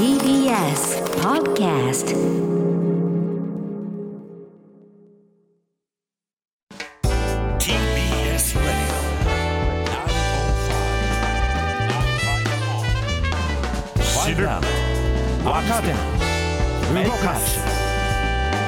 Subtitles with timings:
[0.00, 2.16] TBS Podcast.
[17.36, 17.60] す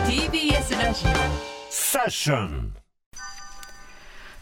[0.06, 1.06] TBS ラジ
[1.70, 2.74] セッション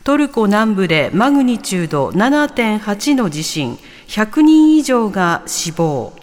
[0.03, 3.79] トルコ南部でマグニチュード7.8の地震、
[4.09, 6.20] 100人以上が死亡。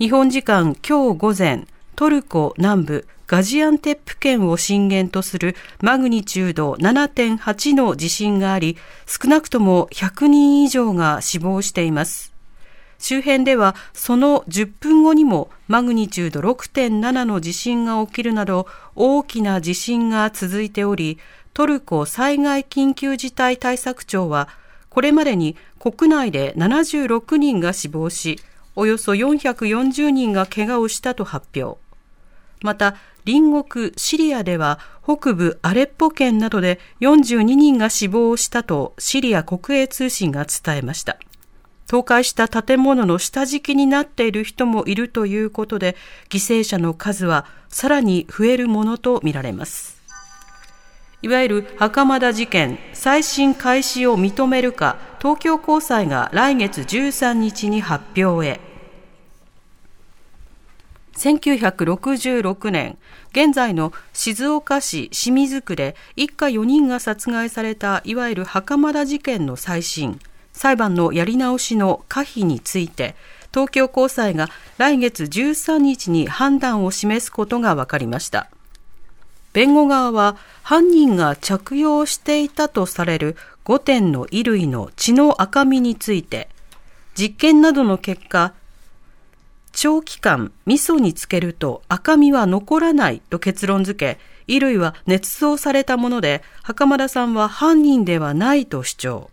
[0.00, 8.76] 日本時間今日午前、トルコ南部ガジアンテップ県を震源とするマグニチュード7.8の地震があり、
[9.06, 12.32] 少なくとも100人以上が死亡しています。
[12.98, 21.20] 周辺ではその10分後にもマグニチュード6.7の地震が起きるなど大きな地震が続いており、
[21.52, 24.48] トルコ災害緊急事態対策庁は
[24.90, 28.40] これまでに国内で76人が死亡し、
[28.76, 31.78] およそ440人が怪我をしたと発表。
[32.62, 41.16] また、隣国シリアでは北部アレッポ県などで42人が死亡したとシリア国営通信が伝えました。
[41.86, 45.96] 倒壊した建物の下敷きになっている人もいるということで、
[46.28, 50.02] 犠牲者の数はさらに増えるものとみられます。
[51.22, 58.60] いわゆる袴田事件、再審開始を認めるか、東京高裁が来月13日に発表へ。
[61.16, 62.98] 1966年、
[63.30, 70.20] 現在の静岡市清水区で一家4人が殺害されたいわゆる袴田事件の再審、
[70.52, 73.14] 裁判のやり直しの可否について、
[73.50, 78.50] 東京高裁が来月13日に判断を示すことが分かりました。
[79.54, 86.48] 弁護側は犯人が着用していたとされる5点の衣類の血の赤みについて、
[87.14, 88.52] 実験などの結果、
[89.72, 99.30] 長期間味噌につけると赤みは残らないと結論付け、衣類は捏造されたもので、袴田さんは犯人ではないと主張。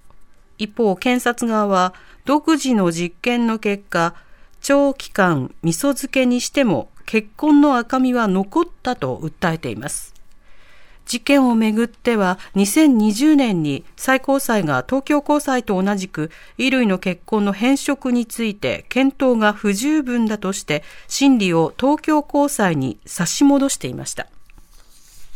[0.57, 1.93] 一方、検察側は
[2.25, 4.15] 独自の実験の結果、
[4.61, 10.10] 長期間味噌漬けにしても血痕の赤みは残ったと訴えています。
[11.05, 24.27] 事件をめぐっては2020年に最高裁が東京高裁と同じく衣類の血痕の変色について検討が不十分だとして審理を東京高裁に差し戻していました。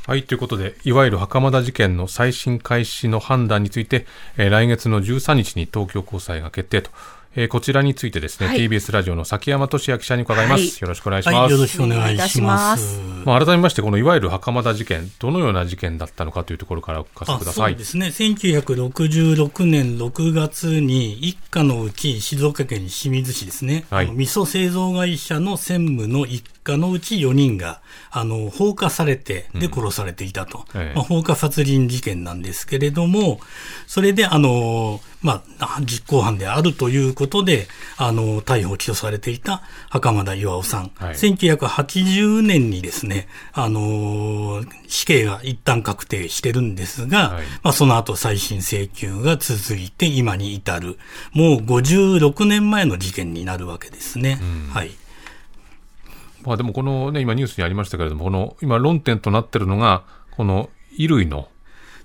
[0.07, 4.05] はい、ということで、いわゆる袴田事件の再審開始の判断について、
[4.37, 6.91] えー来月の13日に東京高裁が決定と。
[7.38, 10.62] えーこちらについてですね、はい TBS ラジオの崎山俊也記者に伺います。
[10.62, 11.35] はいよろしくお願いします。
[11.35, 13.00] はい、よろしくお願いします。
[13.25, 17.72] まあ、改めまして、このいわゆる袴田事件、どのような事件だったのかというところからお聞かせあください。
[17.72, 18.07] そうですね。
[18.07, 23.85] 1966年6月に一家のうち静岡県清水市ですね。
[23.90, 27.79] はい味噌製造会社の専務の一家のうち4人が、
[28.11, 30.65] あの、放火されて、で殺されていたと。
[30.75, 33.39] ええまあ、放火殺人事件なんですけれども、
[33.87, 37.67] それで、あの、まあ、実行犯であるということで、
[37.97, 40.91] あの、逮捕起訴されていた袴田巌さん。
[40.95, 50.97] はい1980年にですね、あのー死刑が一旦確定してるんですが、はいまあその後再審請求が続いて今に至る、
[51.33, 54.39] もう56年前の事件になるわけですね。
[54.71, 54.91] はい。
[56.45, 61.47] まあ、でもこのね、今ニュースにありましたけれども、この今論点となっているのが、この衣類の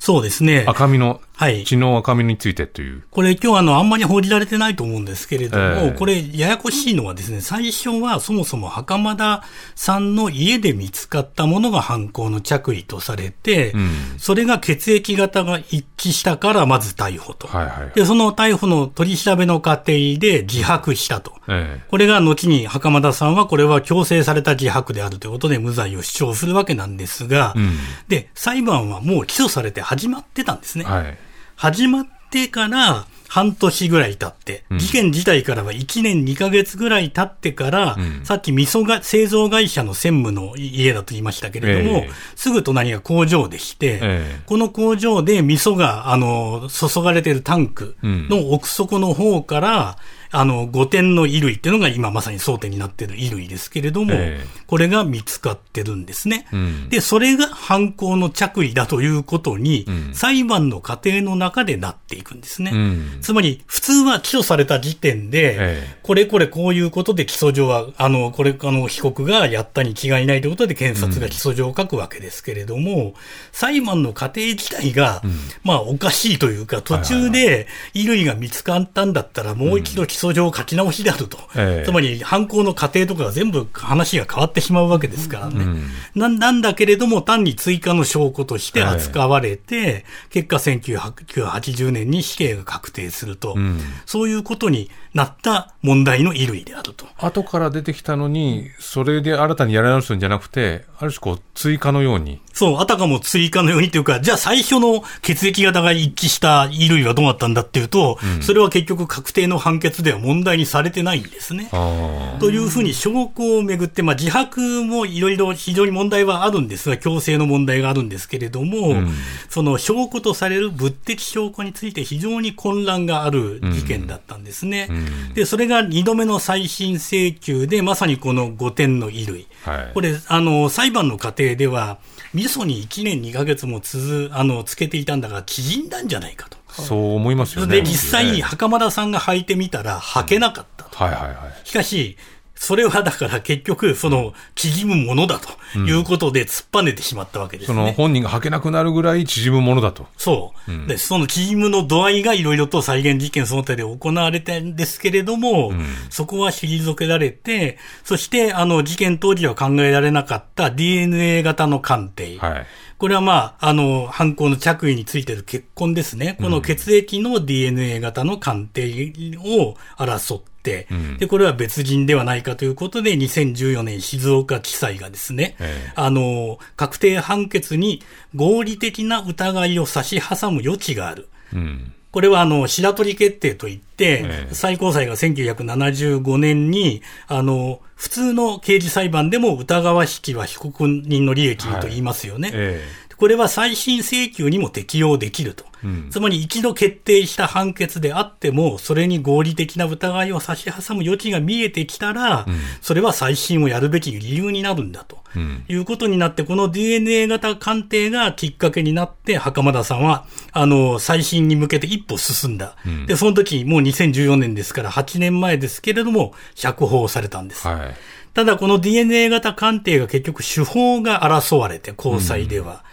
[0.00, 0.64] そうですね。
[0.66, 1.64] 赤みの、はい。
[1.64, 3.02] 血の赤みについてという。
[3.10, 9.42] これ今日あの、あんまり報じられてないと思うんですけれども、ええこれややこしいのはですね、最初はそもそも袴田
[9.74, 17.48] さんの家で見つかったものが犯行の着衣とされて、うんそれが血液型が一致したからまず逮捕と。
[17.48, 17.92] はいはい。
[17.94, 21.32] で、その逮捕の取り調べの過程で自白したと。
[21.48, 30.84] えこれが後に袴田さんはこれは強制された自白であるということで無罪を主張するわけなんですが、うんで、裁判はもう起訴されて始まってたんですね。
[30.86, 31.18] えはい。
[31.60, 34.78] 始まってから半年ぐらい経って、うん。
[34.78, 38.24] 事件自体からは1年2ヶ月ぐらい経ってから、うん。
[38.24, 42.10] さっき味噌が製造会社の専務の家だと言いましたけれども、ええ。
[42.34, 44.40] すぐ隣が工場でして、ええ。
[44.46, 49.98] この工場で味噌が、あの、注がれているタンクの奥底の方から、
[50.32, 54.46] あの、5点の衣類っていうのが今まさに争点になっている衣類ですけれども、ええ。
[54.66, 56.46] これが見つかってるんですね。
[56.52, 56.88] うん。
[56.88, 60.14] で、それが犯行の着衣だということに、うん。
[60.14, 62.70] 裁判の過程の中でなっていくんですね。
[62.72, 63.18] うん。
[63.22, 65.98] つまり、普通は起訴された時点で、ええ。
[66.02, 73.14] これこれこういうことで起訴状は、あの、これ、あの、被告がやったに違いないということで検察が起訴状を書くわけですけれども、
[73.50, 75.22] 裁判の過程自体が、
[75.64, 81.38] まあ、おかしいというか、途中で衣類が見つかったんだったら、もう一度起訴状を書き直しであると。
[81.56, 85.64] ええつまり、犯行の過程とかが全部話が変わってしまうわけですからね。
[85.64, 97.06] うんななんだけれども、単に追加の証拠として扱われて、結果1980年に死刑が確定すると、んそういうことになった問題の衣類であると。
[97.18, 102.40] 後から出てきたのに、それで新たにやり直すんじゃなくて、ある種こう、追加のように。
[102.52, 111.68] そう、あたかも追加のようにというか、じゃあ最初の血液型が一致した衣類はどうなったんだっていうと、それは結局確定の判決では問題にされてないんですね。
[111.72, 119.14] あというふうに証拠をめぐって、まあ、自白もいろいろ非常に問題はあるんですが、強制の問題があるんですけれども、ん
[119.48, 124.86] その証拠とされる物的証拠について非常に混乱がある事件だったんですね。
[124.86, 129.46] んで、それが2度目の再審請求で、まさにこの5点の衣類。
[129.64, 131.98] はいこれ、あの、裁判の過程では、
[132.32, 136.59] 味噌に1年2ヶ月もつづ、あの、つけていたんだが、縮んだんじゃないかと。
[136.78, 137.80] あ、そう思いますよね。
[137.80, 140.96] で、実際、はい袴田さんが履いてみたら、履けなかったと。
[140.96, 141.28] はいは
[141.64, 141.68] い。
[141.68, 142.16] しかし、
[142.60, 145.40] それはだから結局、その、縮むものだ
[145.72, 147.94] ということで突っぱねてしまったわけですそのね。
[147.96, 150.06] 本人が履けなくなるぐらい縮むものだと。
[150.18, 150.86] そう。
[150.86, 155.72] で、その縮むの度合いがいろいろと再現実験その他で行われたんですけれども、
[156.10, 162.36] そこは退けられて、そして、あの、事件当時は考えられなかった DNA 型の鑑定。
[162.36, 162.66] はい。
[163.00, 166.36] これはまあ、あの、犯行の着衣についてる血痕ですね。
[166.38, 169.08] この血液の DNA 型の鑑定
[169.38, 178.02] を争って、んで、これは別人ではないかということで、2014年静岡地裁がですね、ええあの、確定判決に
[178.36, 181.30] 合理的な疑いを差し挟む余地がある。
[181.54, 181.94] うん。
[182.12, 192.50] これはあの、白取決定といって、ええ最高裁が1975年に、あの、普通の刑事裁判でも疑わしきは被告人の利益と言いますよね。
[192.54, 192.82] え
[193.20, 195.66] これは再審請求にも適用できると。
[195.84, 202.46] うんつまり一度決定した判決であっても、それに合理的な疑いを差し挟む余地が見えてきたら、
[202.80, 205.20] それは再審をやるべき理由になるんだと。
[205.36, 212.76] うんいうことになって、この DNA 型鑑定がきっかけになって、袴田さんは、あの、再審に向けて一歩進んだ。
[212.88, 217.66] んで、その時、もう2014年ですから、8年前ですけれども、釈放されたんです。
[217.66, 217.94] はい。
[218.34, 222.84] ただ、この DNA 型鑑定が結局手法が争われて、高裁では。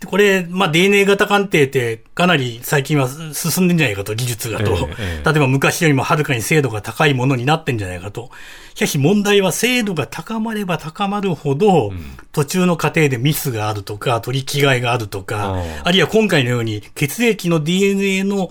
[0.00, 4.72] でこれ、まあ、DNA 型鑑定ってかなり最近は進んでんじゃないかと、技術がと。
[4.72, 8.30] ええええ 例えば昔よりもはるかに精度が高いものになってんじゃないかと。
[8.74, 11.92] しかし問題は精度が高まれば高まるほど、
[12.32, 18.50] 途中の過程でミスがあるとか、取り違いがあるとか、あるいは今回のように血液の DNA の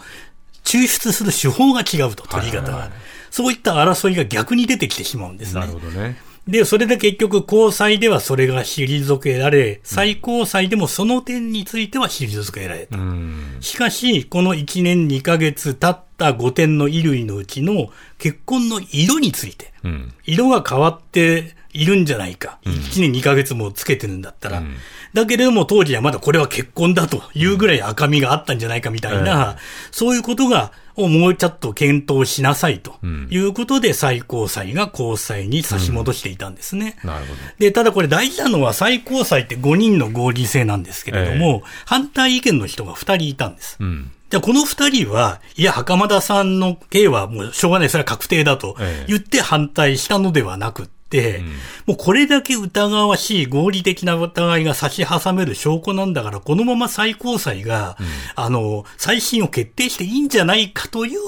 [0.63, 2.89] 抽出する手法が違うと、取り方が。
[3.33, 5.61] そういった争いが逆に出てきてしまうんですね。
[5.61, 6.17] なるほどね。
[6.47, 12.95] で、それで結局、高裁ではそれが退けられ、最高裁でもその点については退けられた。
[12.95, 13.57] うん。
[13.59, 17.89] しかし、この1年2ヶ月経った5点の衣類のうちの
[18.19, 20.13] 結婚の色について、うん。
[20.25, 22.59] 色が変わっているんじゃないか。
[22.65, 24.59] 1年2ヶ月もつけてるんだったら。
[24.59, 24.75] うん
[25.13, 29.57] だけれども当時はまだこれは結婚だというぐらい赤みがあったんじゃないかみたいな、
[29.91, 36.97] そういうことが、をもうちょっと検討しなさいとんいうことで最高裁が高裁に差し戻していたんですね。
[37.03, 37.39] なるほど。
[37.57, 43.77] で、ただこれ大事なのは最高裁って5人の合理性なんですけれども、反対意見の人が2人いたんです。
[43.79, 44.11] うん。
[44.29, 51.43] じゃあこの2人は、いや、袴田さんの刑はもうしょうがない、それは確定だとええ言って反対したのではなくって、
[51.85, 57.97] もうこれだけ疑わしい合理的な疑いが差し挟める証拠なんだから、このまま最高裁が、
[58.35, 61.19] あの、再審を決定していいんじゃないかという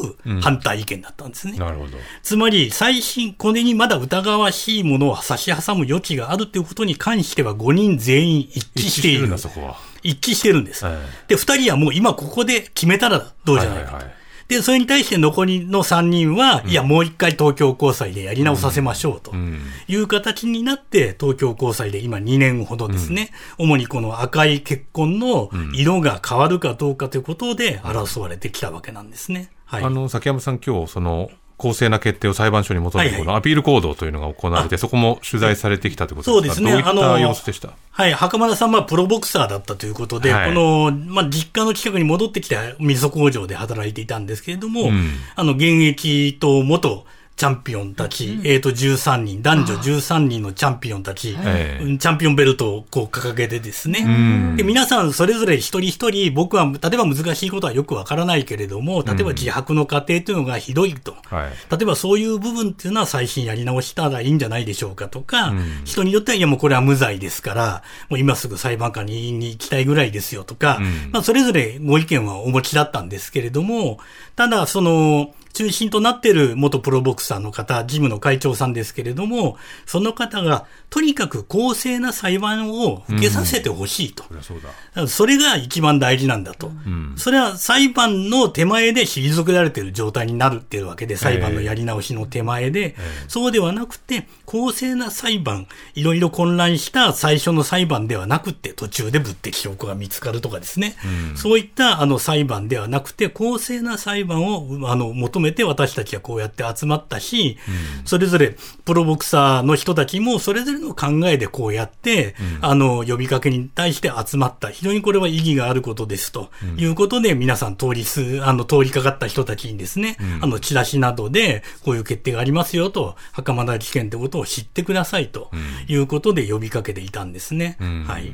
[0.41, 1.59] 反対意見だったんですね。
[1.59, 1.97] なるほど。
[2.23, 9.27] つまり、最新、これにまだ疑わしいものを差し挟む余地があるということに関しては5人全員一致している。
[9.27, 9.77] んだ、そこは。
[10.01, 10.85] 一致してるんです。
[10.85, 10.95] はい
[11.27, 13.95] で、2人はもう今ここで決めたらどうじゃないかと。
[13.97, 29.49] はいはいはいで、それに対して残りの3人は、いや、もう一回東京高裁でやり直させましょうとんいう形になって、東京高裁で今2年ほどですね、主にこの赤い結婚の色が変わるかどうかということで争われてきたわけなんですね。
[29.65, 29.83] はい。
[29.83, 33.25] あの、崎山さん今日、その、公正な決定を裁判所に求めて、はいはい。
[33.25, 36.71] このアピール行動というのが行われて、そこも取材されてきたということそうですね。
[36.71, 37.69] どういったあの様子でした？
[37.91, 40.49] はい、袴田さんはプロボクサーだったということで、はい。
[40.49, 45.09] この、まあ、実家の近くに戻ってきた味噌工場で働いていたんですけれども、ん。
[45.35, 47.05] あの、現役と元
[47.37, 61.17] チャンピオンたち、えっ、と、13人、男女13人のチャンピオンたち、チャンピオンベルトをこう掲げてですね、で皆さんそれぞれ一人一人、僕は例えば難しいことはよくわからないけれども、例えば自白の過程というのがひどいと。
[61.25, 61.51] はい。
[61.71, 70.79] 例えばそういう部分っていうのは最新やり直したらいいんじゃないでしょうかとか、人によっては、いやもうこれは無罪ですから、もう今すぐ裁判官に行きたいぐらいですよとか、
[71.11, 73.99] まあそれぞれご意見はお持ちだったんですけれども、
[74.37, 84.25] ただその、中心となっている元プロボクサーの方、ジムの会長さんですけれども、その方が、とにかく公正な裁判を受けさせてほしいと。
[84.55, 84.67] うだ。
[84.67, 86.71] だからそれが一番大事なんだと。
[87.15, 92.95] それは裁判の手前で退けられている状態になるっていうわけで、裁判のやり直しの手前で、
[93.29, 100.97] そうではなくて、公正な裁判、いろいろ混乱した最初の裁判ではなくて、途中で物的証拠が見つかるとかですね。
[101.35, 107.57] そういったあの裁判ではなくて、公正な裁判をあの求めて私たちはこうやって集まったし、
[108.05, 114.69] それぞれプロボクサーの人たちもそれぞれの考えでこうやって、あの、呼びかけに対して集まった。
[114.69, 116.49] 非常にこれは意義があることですと。
[116.77, 125.51] いうことで、皆さん通りす、あの、通りかかった人たちにですね、あの、チラシなどでこういう決定がありますよと、袴田事件ってことを知ってくださいと
[125.87, 127.77] いうことで呼びかけていたんですね。
[128.07, 128.33] はい。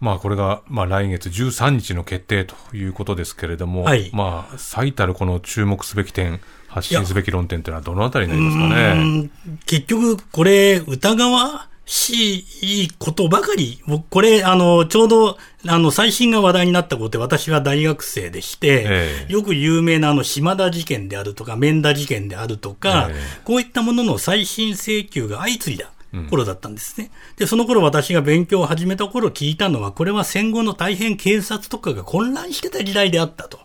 [0.00, 9.02] まあこれが、まあ来月13日の決定ということですけれども、はいまあ最たるこの注目すべき点、発信すべき論点というのはどのあたりになりますかね？
[9.02, 12.44] うん結局、これ、疑わし
[12.84, 25.90] いことばかり、僕これ、あの、ちょうど、あの、最新が話題になったことで、私は大学生でして、ええよく有名なあの、島田事件であるとか、免田事件であるとか、ええこういったものの再審請求が相次いだ。
[26.30, 27.10] 頃だったんですね。
[27.36, 33.60] で、その頃私が勉強を始めた頃聞いたのは、これは戦後の大変警察とかが混乱してた時代であったと。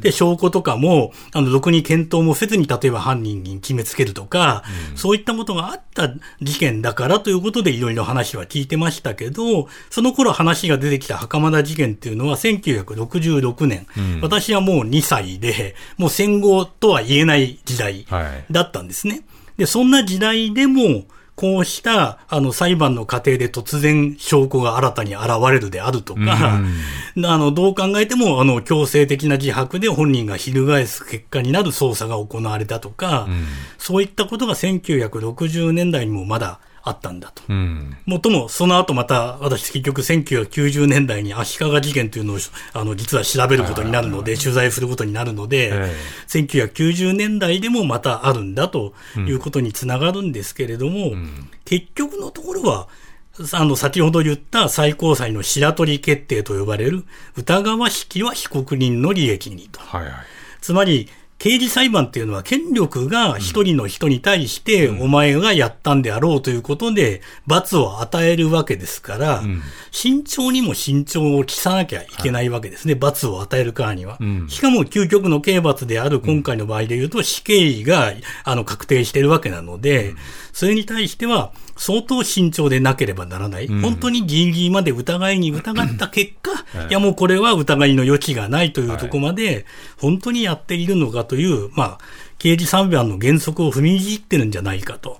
[0.00, 4.64] で、証拠とかも、あの、ろくに検討もせずに、例えば犯人に決めつけるとか、
[4.94, 13.86] そういったことがあった事件だからということでいろいろ話は聞いてましたけど、その頃話が出てきた袴田事件っていうのは1966年。
[14.20, 19.22] 私はもう2歳で、もう戦後とは言えない時代はいだったんですね。
[19.56, 21.04] で、そんな時代でも、
[21.38, 26.58] こうした、あの、裁判の過程で突然証拠が新たに現れるであるとか、
[27.24, 33.28] あの、どう考えても、あの、強制的な自白で本人が翻す結果になる捜査が行われたとか、
[33.78, 37.42] そういったことが1960年代にもまだあったんだと。
[37.48, 37.96] うん。
[38.06, 42.38] もっとも、その後また、私結局1990年代に足利事件というのを、
[42.72, 45.94] あの、実は調べることになるので、取材することになるので、え
[46.28, 51.12] 1990年代でもまたあるんだということにつながるんですけれども、
[51.64, 52.88] 結局のところは、
[53.52, 57.04] あの、先ほど言った最高裁の白取決定と呼ばれる、
[57.36, 59.80] 疑わしきは被告人の利益にと。
[59.80, 60.12] はいはい。
[60.60, 61.08] つまり、
[61.38, 69.42] 刑事裁判っていうのは権力が一人の人に対してお前がやったんであろうということで罰を与えるわけですから、
[69.92, 72.96] 慎重にも慎重を期さなきゃいけないわけですね。
[72.96, 74.18] 罰を与えるからには。
[74.48, 80.14] しかも究極の刑罰である今回の場合で言うと死刑があの確定しているわけなので、
[80.52, 83.68] それに対しては相当慎重でなければならない。
[83.68, 86.50] 本当にギリギリまで疑いに疑った結果、
[86.88, 89.64] いやもうこれは疑いの余地がないというところまで、
[89.96, 91.98] 本当にやっているのかという、まあ、
[92.38, 95.16] 刑事裁判の原則を踏みにじってるんじゃないかと。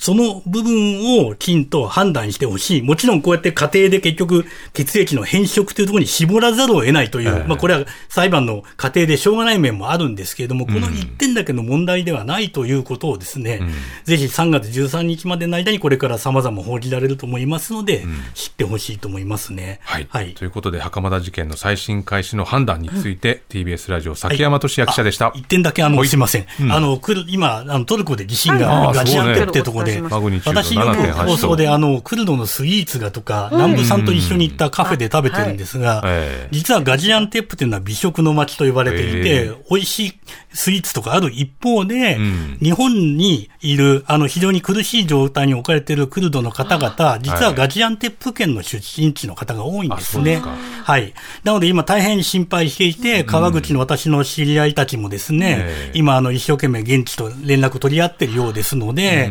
[0.00, 2.82] その部分をきちんと判断してほしい。
[2.82, 7.44] もちろんこうやって家庭で結局血液の変色というところに絞らざるを得ないという、ええ。
[7.46, 13.60] まあこれは裁判の過程でしょうがない面もあるんですけれども、この一点だけの問題ではないということをですね、
[14.04, 19.80] ぜひ3月13日までの間にこれから様々報じられると思いますので、知ってほしいと思いますね。
[19.82, 20.06] はい。
[20.08, 20.32] はい。
[20.34, 25.26] ということで、袴田事件の再審開始の判断について、TBS ラジオ、崎山俊也記者でした。
[25.26, 26.46] あ一点だけ、あの、すいません。
[26.70, 28.94] あの、今、あの、トルコで地震が、はい。
[28.94, 40.20] ガジアンテあプってとこで、そうねマグニチュード私よく7.8放送で、あの、クルドのスイーツがとか、南部さんと一緒に行ったカフェで食べてるんですが、ええ実はガジアンテップというのは美食の街と呼ばれていて、え美味しい
[40.52, 42.58] スイーツとかある一方で、ん。
[42.60, 50.42] 日本にいる、あの、非常に苦しい状態に置かれているクルドの方々、実はガジアンテップ県の出身地の方が多いんですね。
[50.84, 51.14] はい。
[51.44, 55.90] なので今大変心配していて、川口の私の知り合いたちもですね、ええ。
[55.94, 59.30] 今あの一生懸命現地と連絡取り合ってるようですので、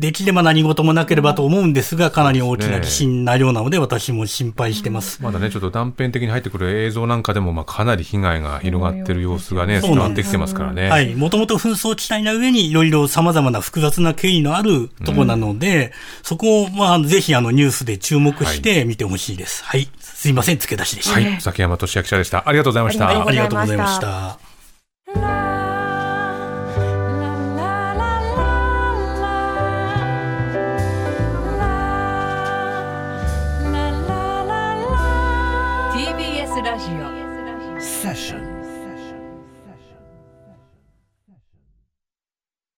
[0.00, 5.22] できれば何事もなければと思うんですが、かなり大きな地震になるようなので、私も心配してます。
[5.22, 10.88] まだね、ちょっと断片的に入ってくる映像なんかでも、まあ、かなり被害が広がってる様子がね、伝わってきてますからね。
[10.88, 11.14] はい。
[11.14, 15.92] もともと紛争地帯な上にいろいろ様々な複雑な経緯のあるところなので、
[16.22, 19.64] そこを、まあ、ぜひあのニュースで注目して見てほしいです。
[19.64, 19.88] はい。
[20.00, 21.12] すいません、付け出しでした。
[21.12, 21.40] はい。
[21.40, 22.48] 崎山俊也記者でした。
[22.48, 23.08] ありがとうございました。
[23.08, 24.47] ありがとうございました。